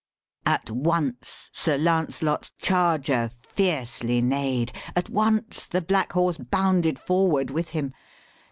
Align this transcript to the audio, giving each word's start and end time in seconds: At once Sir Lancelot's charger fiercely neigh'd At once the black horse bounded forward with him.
At 0.47 0.71
once 0.71 1.51
Sir 1.53 1.77
Lancelot's 1.77 2.53
charger 2.57 3.29
fiercely 3.43 4.19
neigh'd 4.19 4.71
At 4.95 5.09
once 5.11 5.67
the 5.67 5.79
black 5.83 6.13
horse 6.13 6.39
bounded 6.39 6.97
forward 6.97 7.51
with 7.51 7.69
him. 7.69 7.93